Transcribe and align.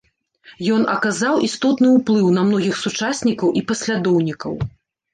Ён 0.75 0.87
аказаў 0.93 1.43
істотны 1.49 1.93
ўплыў 1.97 2.33
на 2.39 2.49
многіх 2.49 2.83
сучаснікаў 2.83 3.57
і 3.59 3.67
паслядоўнікаў. 3.71 4.53